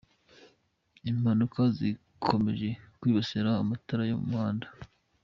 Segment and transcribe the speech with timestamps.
[1.11, 2.69] Impanuka zikomeje
[2.99, 4.67] kwibasira amatara yo mu muhanda